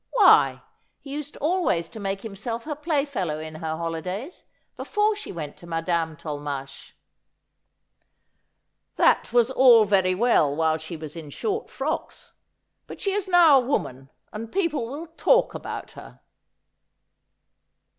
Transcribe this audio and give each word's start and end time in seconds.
Why, 0.13 0.63
he 0.99 1.11
used 1.11 1.37
always 1.37 1.87
to 1.89 1.99
make 1.99 2.21
himself 2.21 2.63
her 2.63 2.73
playfellow 2.73 3.37
in 3.37 3.53
her 3.53 3.77
holidays, 3.77 4.45
before 4.75 5.15
she 5.15 5.31
went 5.31 5.57
to 5.57 5.67
Madame 5.67 6.17
Tolmache.'' 6.17 6.93
That 8.95 9.31
was 9.31 9.51
all 9.51 9.85
very 9.85 10.15
well 10.15 10.55
while 10.55 10.79
she 10.79 10.97
was 10.97 11.15
in 11.15 11.29
short 11.29 11.69
frocks. 11.69 12.33
But 12.87 12.99
she 12.99 13.11
is 13.11 13.27
now 13.27 13.59
a 13.59 13.63
woman, 13.63 14.09
and 14.33 14.51
people 14.51 14.87
will 14.89 15.05
talk 15.05 15.53
about 15.53 15.91
her.' 15.91 16.19